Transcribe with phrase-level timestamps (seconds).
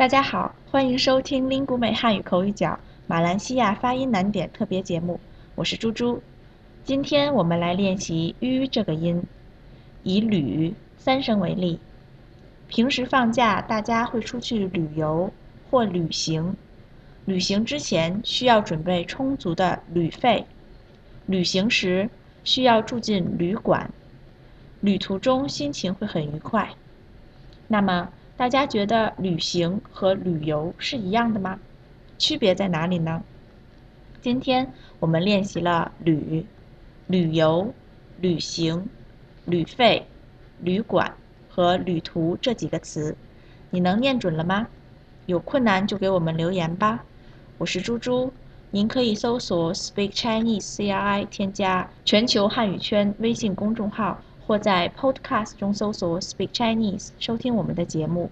[0.00, 5.20] 大家好，欢迎收听 Lingu 美汉语口语角马来西亚发音难点特别节目，
[5.54, 6.22] 我是猪猪。
[6.84, 9.22] 今天我们来练习 “ü” 这个音，
[10.02, 11.78] 以“旅”三声为例。
[12.66, 15.30] 平时放假，大家会出去旅游
[15.70, 16.56] 或旅行。
[17.26, 20.46] 旅行之前需要准备充足的旅费，
[21.26, 22.08] 旅行时
[22.42, 23.90] 需要住进旅馆，
[24.80, 26.70] 旅途中心情会很愉快。
[27.68, 28.08] 那么，
[28.40, 31.60] 大家觉得旅行和旅游是一样的吗？
[32.16, 33.22] 区别在哪里呢？
[34.22, 36.46] 今天我们练习了旅、
[37.06, 37.74] 旅游、
[38.18, 38.88] 旅行、
[39.44, 40.06] 旅费、
[40.62, 41.12] 旅馆
[41.50, 43.14] 和旅途这几个词，
[43.68, 44.68] 你能念准了吗？
[45.26, 47.04] 有困难就给我们留言吧。
[47.58, 48.32] 我是猪猪，
[48.70, 58.28] 您可以搜索 Speak Chinese CRI，添加全球汉语圈微信公众号，或在 Podcast 中搜索 Speak Chinese，收听我们的节目。